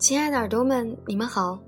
[0.00, 1.58] 亲爱的耳朵们，你们好，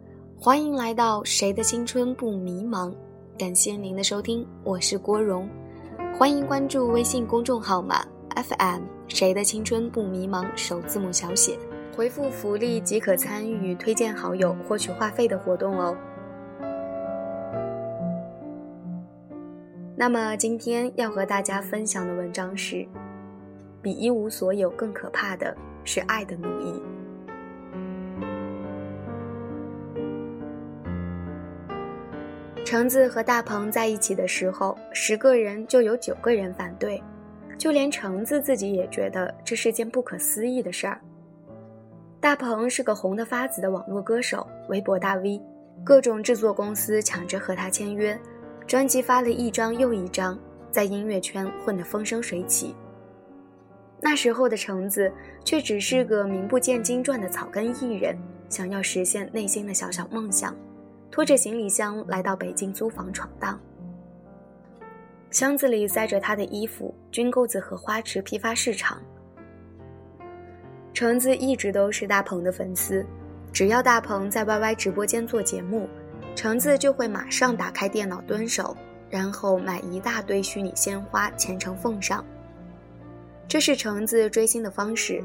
[0.41, 2.91] 欢迎来到《谁的青春不迷茫》，
[3.39, 5.47] 感谢您的收听，我是郭荣，
[6.19, 8.03] 欢迎关注微信公众号码
[8.35, 11.59] FM《谁的青春不迷茫》首字母小写，
[11.95, 15.95] 回复福利即可参与推荐好友获取话费的活动哦。
[19.95, 22.89] 那么今天要和大家分享的文章是：
[23.83, 26.83] 比一无所有更可怕的是爱的奴役。
[32.73, 37.03] 橙子和大鹏在一起的时候，十个人就有九个人反对，
[37.59, 40.99] 就连橙子自己也觉得这是件不可思议的事儿。
[42.19, 45.39] 大鹏是个红得发紫的网络歌手，微博大 V，
[45.85, 48.19] 各种制作公司抢着和他签约，
[48.67, 50.39] 专辑发了一张又一张，
[50.71, 52.75] 在音乐圈混得风生水起。
[54.01, 55.13] 那时候的橙子
[55.45, 58.17] 却只是个名不见经传的草根艺人，
[58.49, 60.57] 想要实现内心的小小梦想。
[61.13, 63.61] 拖着行李箱来到北京租房闯荡，
[65.31, 68.99] 箱子里塞着他的衣服、军钩子和花池批发市场。
[70.95, 73.05] 橙子一直都是大鹏的粉丝，
[73.53, 75.87] 只要大鹏在 YY 直播间做节目，
[76.35, 78.75] 橙子就会马上打开电脑蹲守，
[79.11, 82.25] 然后买一大堆虚拟鲜花虔诚奉上。
[83.47, 85.23] 这是橙子追星的方式。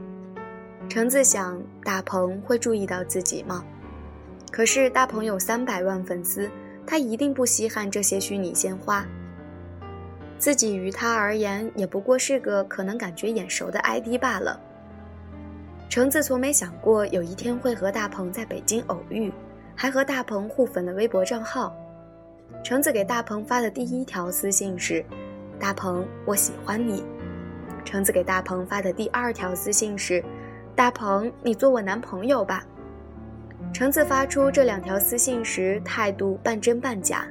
[0.90, 3.64] 橙子想，大鹏会注意到自己吗？
[4.52, 6.50] 可是大鹏有三百万粉丝，
[6.86, 9.06] 他一定不稀罕这些虚拟鲜花。
[10.40, 14.60] 自己于他而言也不过是个可能感觉眼熟的 ID 罢了。
[15.90, 19.32] 橙子从没想过有一天会和大鹏在北京偶遇，
[19.76, 21.76] 还和大鹏互粉了微博账号。
[22.64, 25.04] 橙子给大鹏发的第一条私信是
[25.60, 27.04] ：“大鹏，我喜欢你。”
[27.84, 30.24] 橙子给大鹏发的第二条私信是
[30.76, 32.64] ：“大鹏，你做我男朋友吧。”
[33.74, 37.28] 橙子发出这两条私信时，态度半真半假。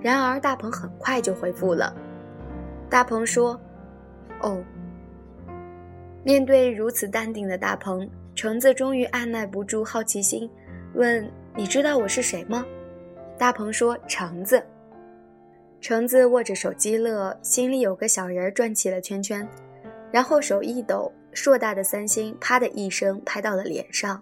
[0.00, 1.94] 然而大鹏很快就回复了。
[2.88, 3.60] 大鹏说
[4.42, 4.60] ：“哦。”
[6.24, 10.50] 面对如此淡定的大鹏，橙子终于按耐不住好奇心，
[10.94, 12.64] 问：“你知道我是谁吗？”
[13.38, 14.62] 大鹏说：“橙子。”
[15.80, 19.48] 橙子握着手机乐，心里有个小人转起了圈圈，
[20.10, 24.20] 然后手一抖，硕大的三星啪的一声拍到了脸上。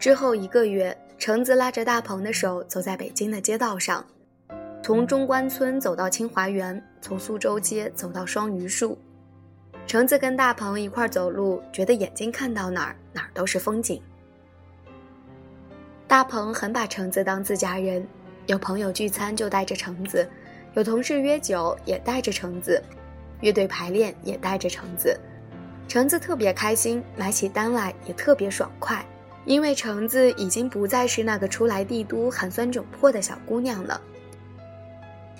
[0.00, 4.02] 之后一个月，橙子拉着大鹏的手走在北京的街道上，
[4.82, 8.96] 从中关村走到清华园，从苏州街走到双榆树。
[9.86, 14.00] 橙子跟大鹏一块走路，觉得眼睛看到哪儿哪儿都是风景。
[16.08, 18.08] 大鹏很把橙子当自家人，
[18.46, 20.26] 有朋友聚餐就带着橙子，
[20.72, 22.82] 有同事约酒也带着橙子，
[23.42, 25.14] 乐队排练也带着橙子。
[25.86, 29.04] 橙子特别开心，买起单来也特别爽快。
[29.46, 34.00] 因为橙子已经不再是那个初来帝都寒酸窘迫的小姑娘了。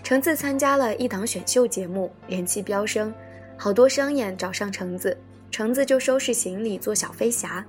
[0.03, 3.13] 橙子参加了一档选秀节目，人气飙升，
[3.57, 5.17] 好多商演找上橙子，
[5.51, 7.65] 橙子就收拾行李做小飞侠，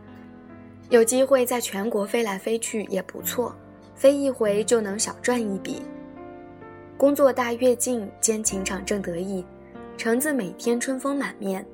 [0.90, 3.54] 有机会在全国飞来飞去也不错，
[3.94, 5.82] 飞一回就能小赚一笔。
[6.98, 9.44] 工作大跃进兼情场正得意，
[9.98, 11.66] 橙子每天春风满面。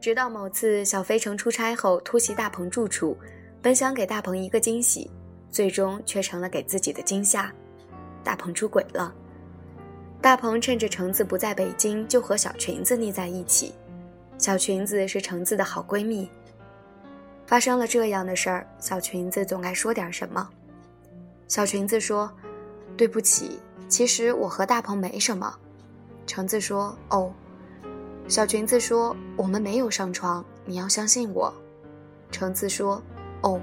[0.00, 3.16] 直到某次小飞城出差后突袭大鹏住处，
[3.60, 5.10] 本想给大鹏一个惊喜，
[5.50, 7.52] 最终却成了给自己的惊吓。
[8.22, 9.12] 大鹏出轨了。
[10.20, 13.74] 大鹏趁着橙子不在北京，就和小裙子腻在一起。
[14.38, 16.30] 小裙子是橙子的好闺蜜。
[17.46, 20.48] 发生了这样的事儿，小裙子总该说点什么。
[21.48, 22.30] 小裙子说
[22.96, 25.52] ：“对不起，其实我和大鹏没什么。”
[26.26, 27.32] 橙子说：“哦。”
[28.28, 31.50] 小裙子说：“我们没有上床，你要相信我。”
[32.30, 33.02] 橙子说
[33.40, 33.58] ：“哦。”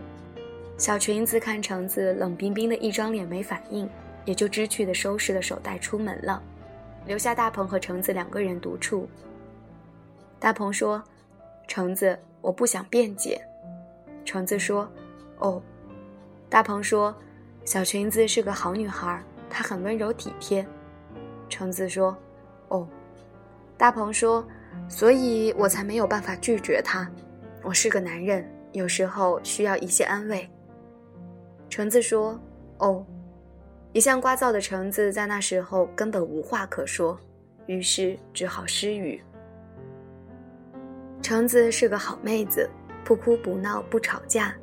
[0.76, 3.88] 小裙子看橙子冷冰冰的一张脸没反应，
[4.26, 6.42] 也就知趣的收拾了手袋出门了，
[7.06, 9.08] 留下大鹏和橙子两个人独处。
[10.40, 11.02] 大鹏说
[11.68, 13.40] ：“橙子，我不想辩解。”
[14.26, 14.90] 橙子说
[15.38, 15.62] ：“哦。”
[16.50, 17.16] 大鹏说
[17.66, 20.66] ：“小裙子是个好女孩，她很温柔体贴。”
[21.50, 22.18] 橙子说
[22.70, 22.88] ：“哦。”
[23.78, 24.46] 大鹏说
[24.88, 27.10] ：“所以我才没有办法拒绝他。
[27.64, 30.48] 我是个男人，有时候需要一些安慰。”
[31.70, 32.40] 橙子说
[32.80, 33.06] ：“哦。”
[33.94, 37.18] 一向聒噪的橙子在那时候根本无话可说，
[37.66, 39.22] 于是只好失语。
[41.22, 42.70] 橙子是个好妹子，
[43.06, 44.54] 不哭不闹不吵架。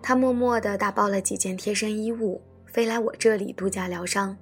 [0.00, 4.36] 她默默地打包了几件贴身衣物，飞来我这里度假疗伤。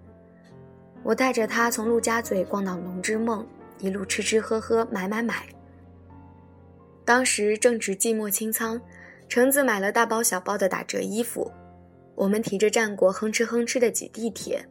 [1.02, 3.46] 我带着她从陆家嘴逛到龙之梦。
[3.78, 5.46] 一路吃吃喝喝买买买。
[7.04, 8.80] 当时正值季末清仓，
[9.28, 11.50] 橙子买了大包小包的打折衣服，
[12.14, 14.64] 我们提着战果哼哧哼哧的挤地铁，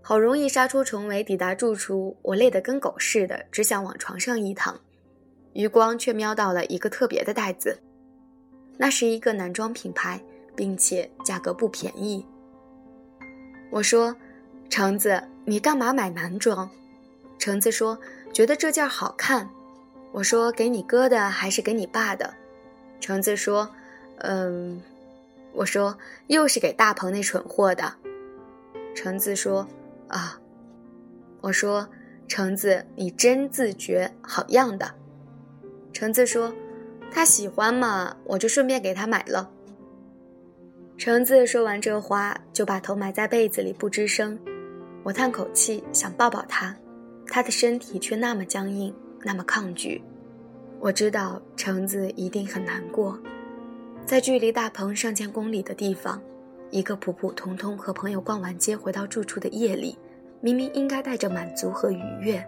[0.00, 4.80] 好容易杀出重围抵达住处，我累得跟狗似的，只想往床上一躺。
[5.52, 7.78] 余光却瞄到了一个特别的袋子，
[8.78, 10.20] 那是一个男装品牌，
[10.56, 12.26] 并且价格不便宜。
[13.70, 14.16] 我说
[14.68, 16.68] ：“橙子，你干嘛买男装？”
[17.38, 17.98] 橙子说
[18.32, 19.48] ：“觉得这件好看。”
[20.12, 22.34] 我说：“给你哥的还是给你爸的？”
[23.00, 23.70] 橙子说
[24.18, 24.80] ：“嗯。”
[25.52, 25.98] 我说
[26.28, 27.92] ：“又是给大鹏那蠢货的。”
[28.94, 29.66] 橙子说
[30.08, 30.38] ：“啊。”
[31.42, 31.88] 我说
[32.28, 34.94] ：“橙子，你真自觉，好样的。”
[35.92, 36.54] 橙子说
[37.12, 39.50] ：“他喜欢嘛，我就顺便给他买了。”
[40.96, 44.38] 橙子说完这话，就把头埋在被子里不吱声。
[45.02, 46.74] 我叹口气，想抱抱他，
[47.34, 50.02] 他的身体却那么僵硬，那么抗拒。
[50.78, 53.18] 我知道橙子一定很难过。
[54.04, 56.20] 在距离大棚上千公里的地方，
[56.70, 59.96] 一个普普通通和朋友逛完街回到住处的夜里，
[60.42, 62.46] 明明应该带着满足和愉悦。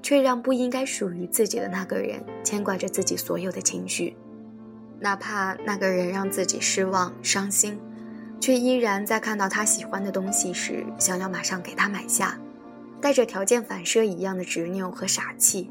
[0.00, 4.16] 却让不应该属于自己的那个人牵挂着自己所有的情绪，
[5.00, 7.76] 哪怕那个人让自己失望、伤心，
[8.40, 12.38] 却依然在看到他喜欢的东西时，想要马上给他买下，
[13.02, 15.70] 带着条件反射一样的执拗和傻气。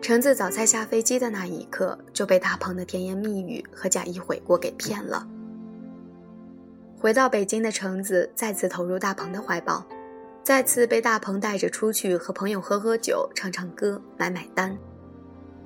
[0.00, 5.28] 橙子早在下飞机的那一刻就被大鹏的甜言蜜语和假意悔过给骗了。
[6.98, 9.84] 回到北京的橙子再次投入大鹏的怀抱。
[10.44, 14.74] 再次被大鹏带着出去和朋友喝喝酒、唱唱歌、买买单，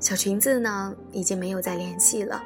[0.01, 2.43] 小裙子呢已经没有再联系了。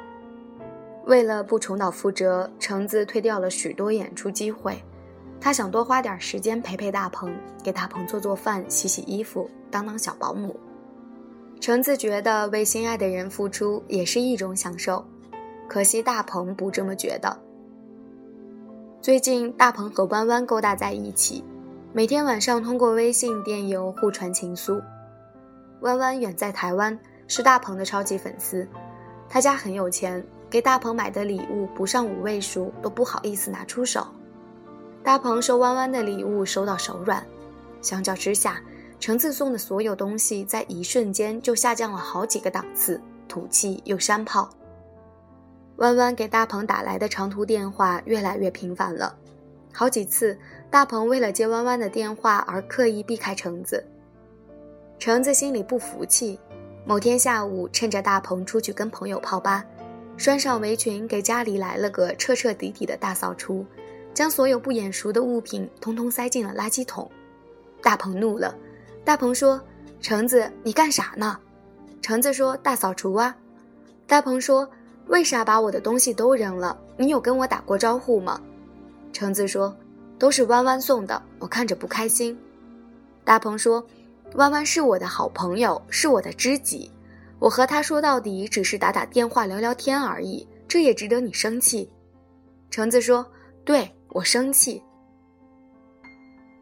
[1.07, 4.83] 为了不重蹈覆辙，橙子推掉了许多演出机会。
[5.39, 10.59] 他想多花点时间陪陪大鹏，给大鹏做做饭、洗洗衣服，当当小保姆。
[11.59, 15.05] 橙子觉得为心爱的人付出也是一种享受，
[15.67, 17.37] 可惜大鹏不这么觉得。
[19.01, 21.43] 最近，大鹏和弯弯勾搭在一起。
[21.93, 24.81] 每天晚上通过微信、电邮互传情书。
[25.81, 26.97] 弯弯远在台湾，
[27.27, 28.67] 是大鹏的超级粉丝。
[29.29, 34.05] 他家很有钱，给大鹏买的礼物不上五位数都不好意思拿出手。
[35.07, 37.25] 大鹏收弯弯的礼物收到手软，
[37.81, 38.61] 相较之下，
[38.99, 44.49] 橙子送的所有东西在一瞬间就下降了好几个档次，土气又山炮。
[45.77, 49.15] 弯弯给大鹏打来的长途电话越来越频繁了。
[49.71, 50.37] 好几次，
[50.69, 53.81] 大鹏为了接弯弯的电话而刻意避开橙子。
[54.99, 56.37] 橙子心里不服气。
[56.85, 59.63] 某天下午，趁着大鹏出去跟朋友泡吧，
[60.17, 63.65] 拴上围裙，给家里来了个彻彻底底的大扫除，
[64.17, 67.07] 将所有不眼熟的物品通通塞进了垃圾桶。
[67.83, 68.57] 大鹏怒了，
[69.05, 69.61] 大鹏说
[70.01, 71.37] ：“橙子，你干啥呢？”
[72.01, 73.37] 橙子说：“大扫除啊。”
[74.07, 74.67] 大鹏说
[75.05, 76.75] ：“为啥把我的东西都扔了？
[76.97, 78.41] 你有跟我打过招呼吗？”
[79.13, 79.77] 橙子说
[80.17, 82.35] ：“都是弯弯送的，我看着不开心。”
[83.23, 83.85] 大鹏说
[84.33, 86.89] ：“弯弯是我的好朋友，是我的知己，
[87.37, 91.87] 我和他说到底只是打打电话聊聊天而已，这也值得你生气？”
[92.71, 93.23] 橙子说
[93.63, 94.81] ：“对我生气。”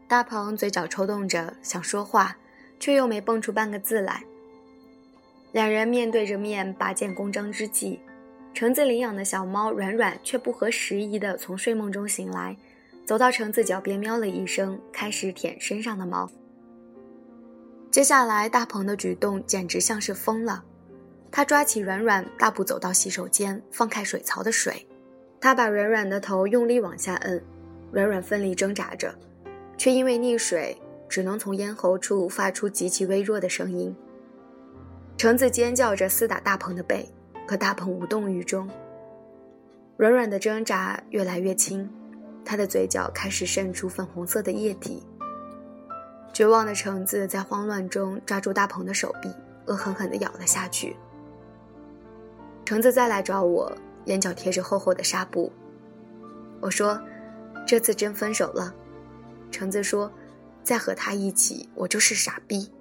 [0.08, 2.36] 大鹏嘴角抽动着想说话，
[2.78, 4.22] 却又没蹦出半个字来。
[5.52, 8.00] 两人面对着面拔剑公章之际。
[8.54, 12.56] 橙子领养的小猫软软却不合时宜地从睡梦中醒来，
[13.04, 16.30] 走到橙子脚边喵了一声，开始舔身上的毛。
[17.90, 20.64] 接下来，大鹏的举动简直像是疯了，
[21.30, 24.88] 他抓起软软，大步走到洗手间，放开水槽的水，
[25.40, 27.42] 他把软软的头用力往下摁，
[27.92, 29.14] 软软奋力挣扎着，
[29.76, 30.76] 却因为溺水，
[31.08, 33.94] 只能从咽喉处发出极其微弱的声音。
[35.16, 37.08] 橙子尖叫着撕打大鹏的背。
[37.46, 38.68] 可大鹏无动于衷，
[39.96, 41.88] 软软的挣扎越来越轻，
[42.44, 45.00] 他的嘴角开始渗出粉红色的液体。
[46.32, 49.30] 绝望的橙子在慌乱中抓住大鹏的手臂，
[49.66, 50.96] 恶狠狠地咬了下去。
[52.64, 53.72] 橙子再来找我，
[54.06, 55.52] 眼角贴着厚厚的纱布。
[56.60, 57.00] 我说
[57.66, 58.74] ：“这次真分手了。”
[59.52, 60.10] 橙子说
[60.64, 62.72] ：“再和他一起，我就是傻逼。”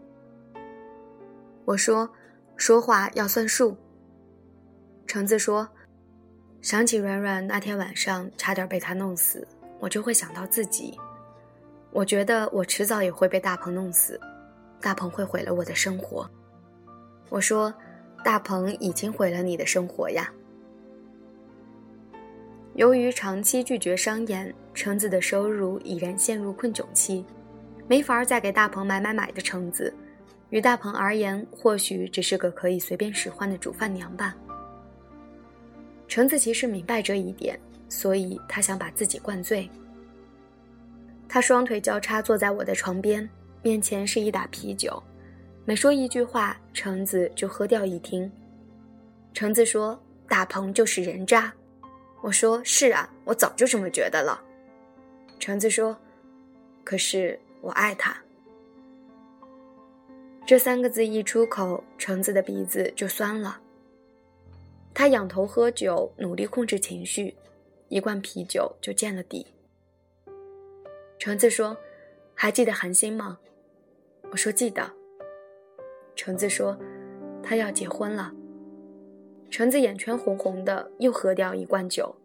[1.66, 2.10] 我说
[2.58, 3.76] ：“说话要算数。”
[5.06, 5.68] 橙子说
[6.62, 9.48] ：“想起软软那天晚上差点被他弄死，
[9.80, 10.98] 我就会想到自己。
[11.92, 14.20] 我觉得我迟早也会被大鹏弄死，
[14.82, 16.30] 大鹏会毁了我的生活。”
[17.30, 17.74] 我说
[18.24, 20.32] ：“大鹏已经毁了你的生活呀。”
[22.76, 27.24] 由于长期拒绝商演，橙子的收入已然陷入困窘期，
[27.88, 29.94] 没法再给大鹏买买买的橙子，
[30.50, 34.36] 于大鹏而言，或许只是个可以随便使唤的煮饭娘吧。
[36.06, 39.70] 橙子其实明白这一点，所以他想把自己灌醉。
[41.30, 43.28] 他双腿交叉坐在我的床边，
[43.62, 45.02] 面前是一打啤酒，
[45.64, 48.30] 每说一句话，橙子就喝掉一听。
[49.34, 51.54] 橙子说：“大鹏就是人渣。”
[52.26, 54.44] 我说：“是啊，我早就这么觉得了。”
[55.38, 55.96] 橙子说
[56.84, 58.18] ：“可是我爱他。”
[60.44, 63.62] 这三个字一出口，橙子的鼻子就酸了。
[64.92, 67.36] 他仰头喝酒，努力控制情绪，
[67.90, 69.46] 一罐啤酒就见了底。
[71.20, 71.78] 橙子说
[72.34, 73.38] ：“还记得韩星吗？”
[74.32, 74.92] 我说：“记得。”
[76.18, 76.76] 橙子说
[77.44, 78.34] ：“他要结婚了。”
[79.50, 82.16] 橙子眼圈红红的，又喝掉一罐酒。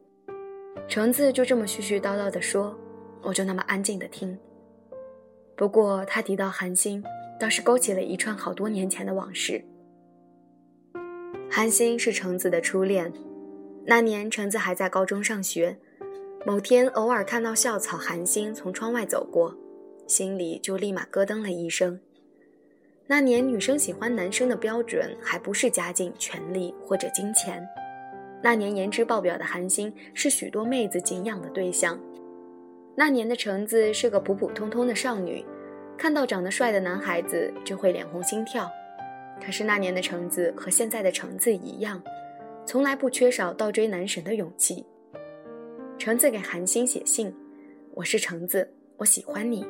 [0.88, 2.76] 橙子就这么絮絮叨叨地说，
[3.22, 4.38] 我就那么安静地听。
[5.56, 7.02] 不过他提到韩星。
[7.40, 9.64] 倒是勾起了一串好多年前的往事。
[11.50, 13.10] 韩星是橙子的初恋，
[13.86, 15.78] 那年橙子还在高中上学，
[16.44, 19.56] 某天偶尔看到校草韩星从窗外走过，
[20.06, 21.98] 心里就立马咯噔了一声。
[23.10, 27.68] 那年女生喜欢男生的标准还不是家境、权力或者金钱，
[28.40, 31.98] 那年颜值爆表的韩星是许多妹子敬仰的对象，
[32.94, 35.44] 那年的橙子是个普普通通的少女。
[35.98, 38.70] 看到长得帅的男孩子就会脸红心跳，
[39.44, 42.00] 可是那年的橙子和现在的橙子一样，
[42.64, 44.86] 从来不缺少倒追男神的勇气。
[45.98, 47.34] 橙子给韩星写信
[47.92, 49.66] ：“我是橙子，我喜欢你。”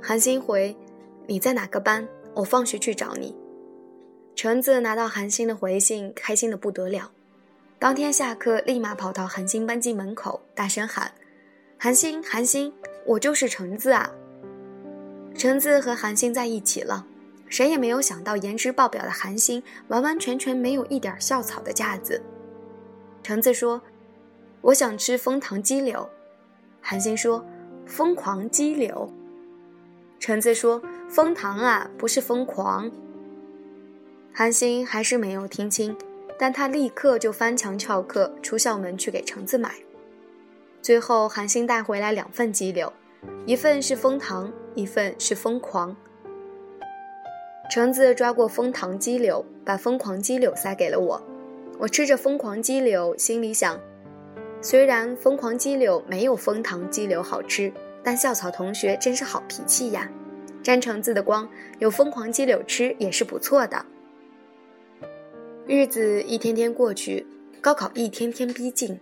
[0.00, 0.74] 韩星回
[1.28, 2.08] ：“你在哪个班？
[2.34, 3.36] 我放学去找你。”
[4.34, 7.12] 橙子拿到韩星的回信，开心的不得了。
[7.78, 11.12] 当天下课，立马跑到韩星班级门口，大声喊
[11.78, 12.72] ：“韩星，韩星，
[13.06, 14.10] 我就是橙子啊！”
[15.36, 17.06] 橙子和韩星在一起了，
[17.48, 22.20] 谁也没有想到颜值爆表的韩星完完全全没有一点校草的架子。
[23.22, 23.80] 橙子说
[24.62, 26.08] ：“我想吃枫糖鸡柳。”
[26.80, 27.44] 韩星说
[27.86, 29.12] ：“疯狂鸡柳。”
[30.18, 32.90] 橙子说：“蜂糖啊，不是疯狂。”
[34.32, 35.96] 韩星还是没有听清，
[36.38, 39.74] 但他立刻就翻墙翘课出校门去给橙子买。
[40.80, 42.92] 最后，韩星带回来两份鸡柳。
[43.46, 45.96] 一份是蜂糖，一份是疯狂。
[47.68, 51.20] 橙子抓过蜂糖鸡柳，把疯狂鸡柳塞给了我。
[51.78, 53.78] 我吃着疯狂鸡柳，心里想：
[54.62, 57.72] 虽然疯狂鸡柳没有蜂糖鸡柳好吃，
[58.04, 60.08] 但校草同学真是好脾气呀！
[60.62, 61.48] 沾橙子的光，
[61.78, 63.84] 有疯狂鸡柳吃也是不错的。
[65.66, 67.26] 日子一天天过去，
[67.60, 68.98] 高考一天天逼近，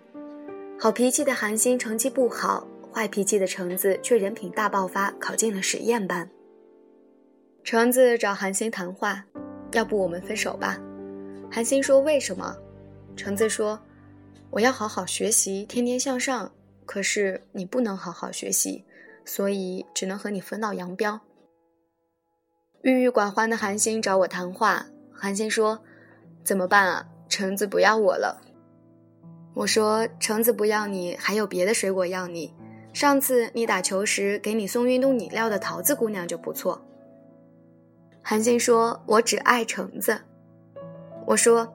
[0.79, 2.67] 好脾气的韩星成绩不好。
[2.93, 6.31] 坏脾气的橙子却人品大爆发，考进了实验班。
[7.63, 9.23] 橙子找韩星谈话，
[9.73, 10.81] 要不我们分手吧？
[11.51, 12.57] 韩星说：“为什么？”
[13.15, 13.79] 橙子说
[14.51, 16.51] ：“我要好好学习，天天向上。
[16.87, 18.83] 可是你不能好好学习，
[19.27, 21.21] 所以只能和你分道扬镳。”
[22.87, 25.81] 郁郁寡欢的韩星找我谈话，韩星说
[26.45, 27.09] ：“怎么办啊？
[27.29, 28.41] 橙子不要我了。”
[29.55, 32.55] 我说：“橙子不要你，还有别的水果要你。”
[32.95, 36.81] 上次你打球时给你送运动饮料的桃子姑娘就不错。
[38.23, 40.21] 韩星说：“我只爱橙子。”
[41.27, 41.75] 我说：“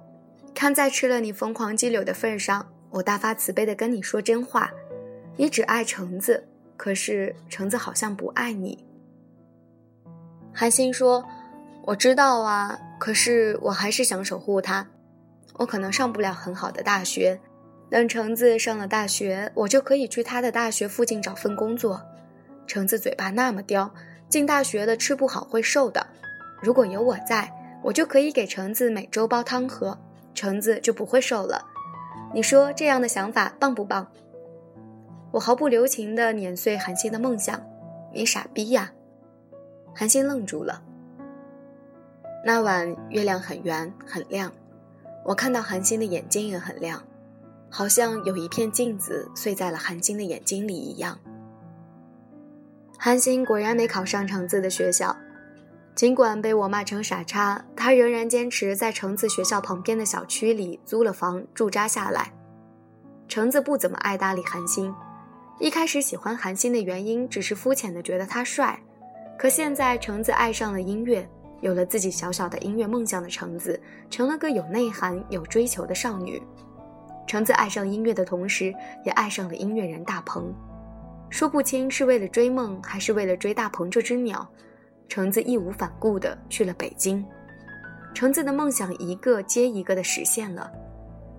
[0.55, 4.71] 看在吃了你疯狂鸡柳的份上，我大发慈悲的跟你说真话，
[5.35, 8.85] 你只爱橙子，可是橙子好像不爱你。”
[10.53, 11.24] 韩星说
[11.86, 14.88] ：“我知道啊，可是我还是想守护他。
[15.55, 17.39] 我可能上不了很好的大学。”
[17.89, 22.01] 等橙子上了大学，我就可以去他的大学附近找份工作。
[22.65, 23.93] 橙子嘴巴那么刁，
[24.29, 26.08] 进大学的吃不好会瘦的。
[26.62, 27.51] 如果有我在，
[27.84, 29.98] 我就可以给橙子每周煲汤喝，
[30.34, 31.65] 橙子就不会瘦了。
[32.34, 34.08] 你说这样的想法棒不棒？
[35.31, 37.62] 我毫不留情地碾碎韩信的梦想。
[38.13, 38.91] 你傻逼呀！
[39.93, 40.81] 韩信愣住了。
[42.45, 44.51] 那晚月亮很圆很亮，
[45.25, 47.03] 我看到韩信的眼睛也很亮。
[47.74, 51.17] 好像有一片镜子碎在了韩星的眼睛里一样。
[52.98, 55.15] 韩星果然没考上橙子的学校，
[55.95, 62.33] 尽管被我骂成傻叉，他仍然坚持在橙子学校旁边的小区里租了房驻扎下来。
[63.29, 64.93] 橙子不怎么爱搭理韩星，
[65.57, 68.83] 一开始喜欢韩星的原因只是肤浅的觉得他帅，
[69.41, 71.27] 可现在橙子爱上了音乐，
[71.62, 76.39] 有了自己小小的音乐梦想的橙子，成了个有内涵、有追求的少女。
[77.25, 78.71] 橙子爱上音乐的同时，
[79.03, 80.53] 也爱上了音乐人大鹏。
[81.31, 84.48] 说不清是为了追梦，还是为了追大鹏这只鸟，
[85.10, 87.25] 橙子义无反顾地去了北京。
[88.13, 90.71] 橙子的梦想一个接一个地实现了。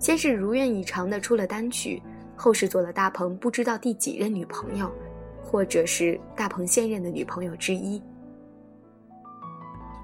[0.00, 2.02] 先是如愿以偿的出了单曲，
[2.34, 4.92] 后是做了大鹏不知道第几任女朋友，
[5.42, 8.02] 或者是大鹏现任的女朋友之一。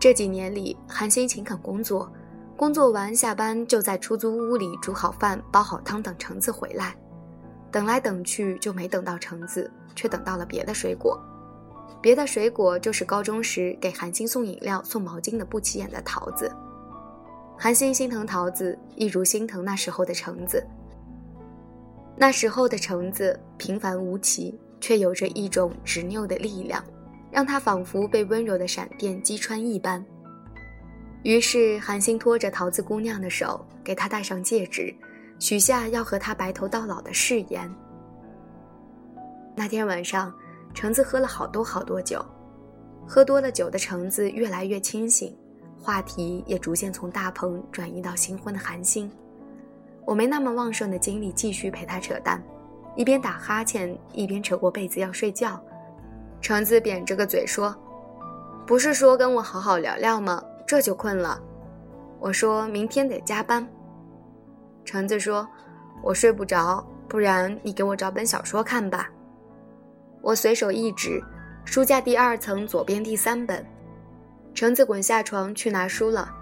[0.00, 2.12] 这几年里，韩星勤恳工作，
[2.56, 6.96] 工作完下班就在出租屋里煮好饭、煲好汤等橙子回来。
[7.70, 11.20] 等来等去就没等到橙子，却等到了别的水果。
[12.00, 16.50] 别的水果就是高中时给韩星送饮料、送毛巾的不起眼的桃子。
[17.58, 20.64] 韩星心疼桃子，一如心疼那时候的橙子。
[22.16, 26.82] 那时候的橙子平凡无奇，却有着一种执拗的力量。
[27.30, 30.02] 让他仿佛被温柔的闪电击穿一般。
[31.24, 34.94] 于是，韩星拖着桃子姑娘的手，给她戴上戒指，
[35.38, 37.70] 许下要和她白头到老的誓言。
[39.54, 40.34] 那天晚上，
[40.72, 42.24] 橙子喝了好多好多酒，
[43.06, 45.36] 喝多了酒的橙子越来越清醒，
[45.78, 49.10] 话题也逐渐从大鹏转移到新婚的韩星。
[50.06, 52.42] 我没那么旺盛的精力继续陪他扯淡，
[52.96, 55.60] 一边打哈欠，一边扯过被子要睡觉。
[56.40, 57.74] 橙子扁着个嘴说
[58.66, 60.42] ：“不是说跟我好好聊聊吗？
[60.66, 61.40] 这就困了。”
[62.20, 63.66] 我说明天得加班。
[64.84, 65.48] 橙子说
[66.02, 69.08] ：“我睡不着，不然你给我找本小说看吧。”
[70.20, 71.22] 我随手一指，
[71.64, 73.64] 书架第二层左边第三本。
[74.52, 76.34] 橙子滚下床去拿书了。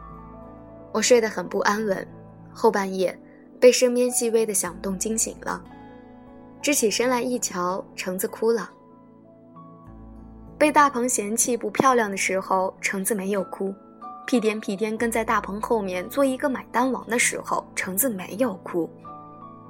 [0.93, 2.09] 我睡得很不安稳，
[2.55, 3.19] 后半夜
[3.61, 5.62] 被身边细微的响动惊醒了。
[6.67, 8.69] 支起身来一瞧，橙子哭了。
[10.59, 13.73] 被大鹏嫌弃不漂亮的时候，橙子没有哭；
[14.27, 18.91] 屁颠屁颠跟在大鹏后面做一个买单王的时候，橙子没有哭；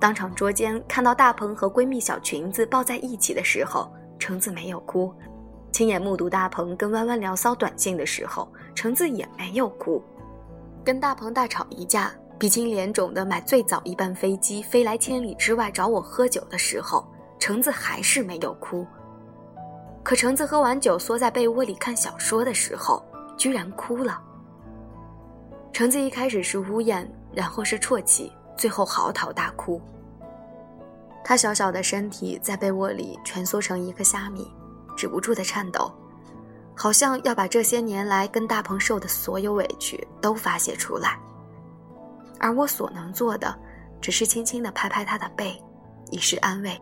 [0.01, 5.13] 当场捉奸看到大鹏和闺蜜小裙子抱在一起的时候，橙子没有哭；
[5.71, 10.01] 亲眼目睹大鹏跟弯弯聊骚短信的时候，橙子也没有哭；
[10.83, 17.07] 跟大鹏大吵一架，鼻青脸肿的买最早一班飞机飞来千里之外找我喝酒的时候，
[17.39, 18.87] 橙子还是没有哭。
[20.03, 23.03] 可橙子喝完酒，缩在被窝里看小说的时候，
[23.39, 24.21] 居然哭了。
[25.73, 29.81] 橙子一开始是呜咽，然后是啜泣，最后嚎啕大哭。
[31.25, 34.47] 他小小的身体在被窝里蜷缩成一个虾米，
[34.95, 35.91] 止不住的颤抖，
[36.75, 41.19] 好像要把这些年来跟大鹏受的所有委屈都发泄出来。
[42.39, 43.57] 而我所能做的，
[44.01, 45.61] 只是轻轻地拍拍他的背，
[46.11, 46.81] 以示安慰。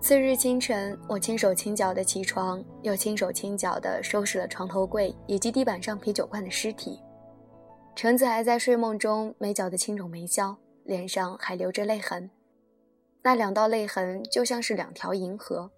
[0.00, 7.00] 次日清晨，我轻手轻脚地起床，又轻手轻脚地收拾了床头柜以及地板上啤酒罐的尸体。
[7.96, 12.28] 橙子还在睡梦中，眉角的青肿没消，脸上还留着泪痕。
[13.22, 15.70] 那两道泪痕就像是两条银河。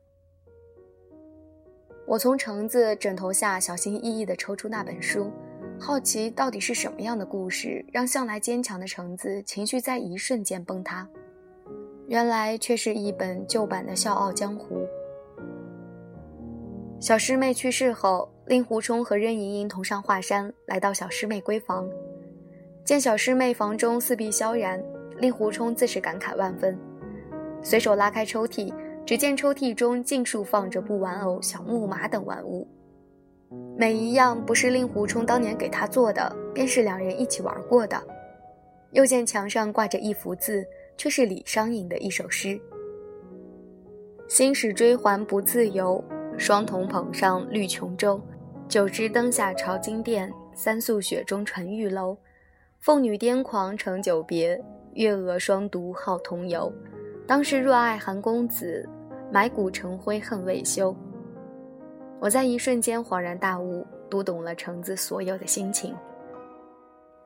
[2.09, 5.31] 我从橙子枕头下小心翼翼地抽出那本书，
[5.79, 11.07] 好奇到底是什么样的故事，让向来坚强的橙子情绪在一瞬间崩塌。
[12.09, 14.77] 原来却是一本旧版的《笑傲江湖》。
[16.99, 21.89] 小师妹去世后，令狐冲和任盈盈同上华山，来到小师妹闺房，
[22.85, 24.83] 见小师妹房中四壁萧然，
[25.19, 26.77] 令狐冲自是感慨万分，
[27.63, 28.73] 随手拉开抽屉，
[29.05, 32.67] 只见抽屉中尽数放着布玩偶、小木马等玩物，
[33.77, 38.03] 每一样不是令狐冲当年给他做的，便是两人一起玩过的。
[38.93, 40.67] 又见墙上挂着一幅字。
[40.99, 42.59] 却是李商隐的一首诗
[44.29, 46.03] ：“心使追还不自由，
[46.39, 48.19] 双瞳捧上绿琼舟。
[48.67, 52.17] 九支灯下朝金殿，三宿雪中传玉楼。
[52.81, 54.59] 凤女癫狂成久别，
[54.95, 56.73] 月娥双独好同游。
[57.27, 58.89] 当时若爱韩公子，
[59.31, 60.97] 埋骨成灰恨未休。”
[62.21, 65.95] 我在一瞬间恍然大悟，读懂了橙子所有的心情。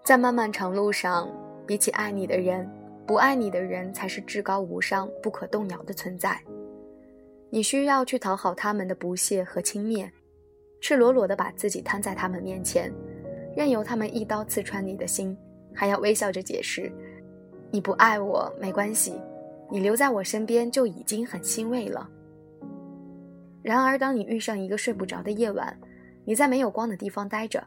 [0.04, 1.28] 在漫漫长路上，
[1.66, 2.68] 比起爱你的人。
[3.06, 6.40] 不爱你的人才是至高无上、不可动摇的存在。
[7.48, 10.08] 你需要去讨好他们的不屑和轻蔑，
[10.80, 12.92] 赤裸裸地把自己摊在他们面前，
[13.56, 15.36] 任由他们一刀刺穿你的心，
[15.74, 16.92] 还要微笑着解释
[17.72, 19.20] ：“你不爱我没关系，
[19.68, 22.08] 你留在我身边就已经很欣慰了。”
[23.62, 25.76] 然而，当你遇上一个睡不着的夜晚，
[26.24, 27.62] 你在没有光的地方待着，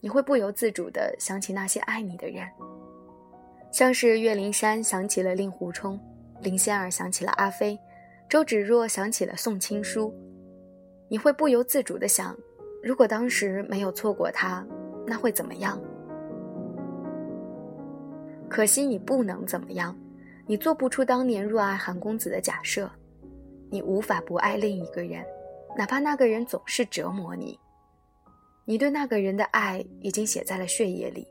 [0.00, 2.46] 你会不由自主地想起那些爱你的人。
[3.72, 5.98] 像是岳灵珊想起了令狐冲，
[6.40, 7.76] 林仙儿想起了阿飞，
[8.28, 10.14] 周芷若想起了宋青书，
[11.08, 12.36] 你会不由自主的想，
[12.82, 14.64] 如果当时没有错过他，
[15.04, 15.80] 那会怎么样？
[18.48, 19.98] 可惜你不能怎么样，
[20.46, 22.88] 你做不出当年若爱韩公子的假设，
[23.74, 25.26] 你无法不爱另一个人，
[25.76, 27.58] 哪怕那个人总是折磨你。
[28.64, 31.26] 你对那个人的爱已经写在了血液里，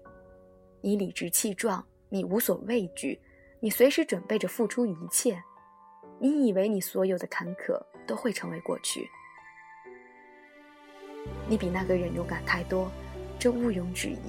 [0.82, 1.82] 你理直气壮。
[2.10, 3.17] 你无所畏惧，
[3.62, 5.41] 你随时准备着付出一切。
[6.19, 9.10] 你以为你所有的坎坷都会成为过去。
[11.47, 12.91] 你比那个人勇敢太多，
[13.39, 14.19] 这毋庸置疑。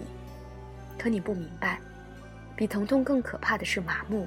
[0.96, 1.80] 可你不明白，
[2.54, 4.24] 比疼痛更可怕的是麻木，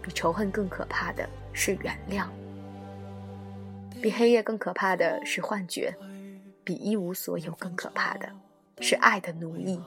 [0.00, 2.26] 比仇恨更可怕的是原谅，
[4.00, 5.96] 比黑夜更可怕的是幻觉，
[6.64, 8.28] 比一无所有更可怕的
[8.80, 9.80] 是爱的奴役。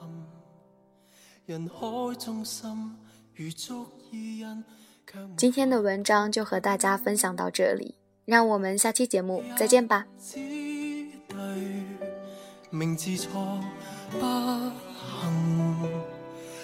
[5.36, 10.06] 今天的文章就和大家分享到这里，让我们下期节目再见吧。
[12.70, 13.60] 明知错
[14.12, 14.20] 不
[15.22, 16.02] 幸，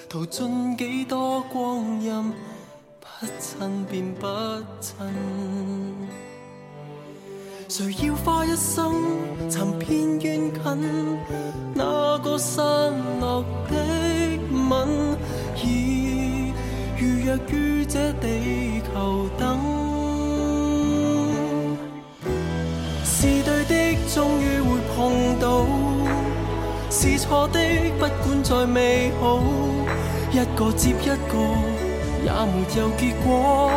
[0.07, 2.33] 淘尽几多光阴，
[3.01, 4.27] 不亲便不
[4.79, 4.95] 亲。
[7.69, 8.95] 谁要花一生
[9.49, 11.19] 寻遍冤近，
[11.73, 12.63] 那个散
[13.19, 13.75] 落的
[14.69, 14.87] 吻，
[15.61, 16.53] 已
[16.97, 19.59] 预约于这地球等。
[23.03, 25.65] 是对的，终于会碰到。
[26.89, 27.59] 是错的，
[27.99, 29.43] 不管再美好，
[30.31, 31.37] 一个接一个，
[32.23, 33.69] 也没有结果。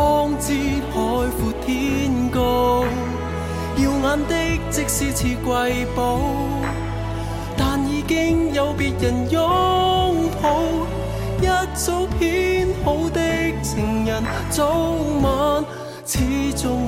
[0.00, 2.84] 方知海阔天高，
[3.76, 4.34] 耀眼的
[4.70, 6.18] 即使似瑰宝，
[7.54, 9.40] 但已经有别人拥
[10.40, 10.62] 抱。
[11.42, 13.20] 一早编好的
[13.62, 14.70] 情人，早
[15.20, 15.62] 晚
[16.06, 16.18] 始
[16.56, 16.80] 终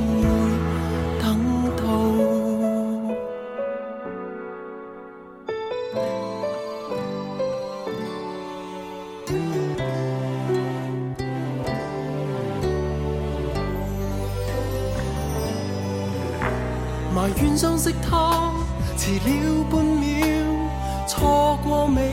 [21.82, 22.10] 错过美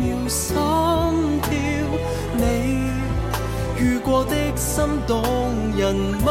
[0.00, 0.56] 妙心
[1.42, 1.50] 跳。
[2.36, 2.42] 你
[3.78, 5.22] 遇过的心动
[5.76, 6.28] 人物，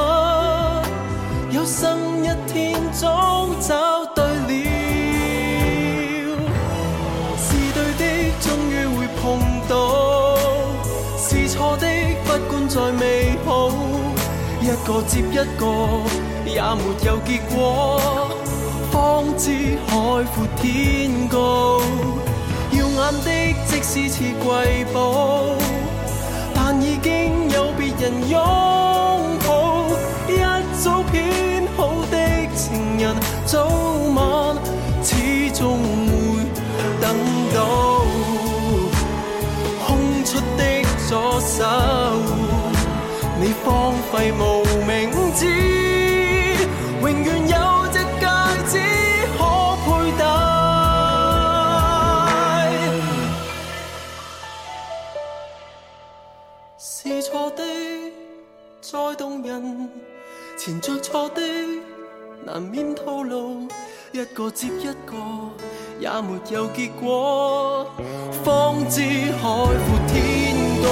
[1.51, 4.51] 有生一天总找对了。
[7.37, 8.03] 是对的，
[8.41, 9.71] 终于会碰到；
[11.17, 11.87] 是错的，
[12.25, 13.69] 不管再美好，
[14.61, 15.65] 一个接一个。
[16.43, 17.97] 也没有结果，
[18.91, 19.91] 方知海
[20.33, 21.79] 阔天高。
[23.23, 23.29] 的
[23.65, 25.55] 即使似瑰宝，
[26.53, 28.39] 但已经有别人拥
[29.45, 29.85] 抱。
[30.27, 30.39] 一
[30.81, 32.15] 早编好的
[32.55, 33.67] 情人，早
[34.15, 34.55] 晚
[35.03, 36.45] 始终会
[37.01, 37.15] 等
[37.53, 37.59] 到。
[39.85, 40.63] 空出的
[41.09, 41.65] 左手，
[43.39, 44.60] 你荒废无
[60.99, 61.41] 错的，
[62.45, 63.67] 难免透露，
[64.11, 65.15] 一个接一个，
[65.99, 67.85] 也没有结果，
[68.43, 70.85] 方知海阔天高。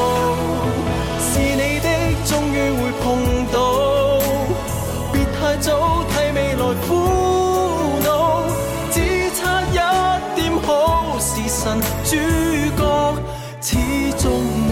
[1.20, 1.88] 是你的，
[2.26, 3.06] 终于会碰
[3.52, 3.58] 到，
[5.12, 6.90] 别太早替未来苦
[8.04, 8.44] 恼，
[8.92, 9.74] 只差一
[10.36, 12.16] 点好时辰主
[12.78, 12.82] 角，
[13.62, 13.78] 始
[14.18, 14.69] 终。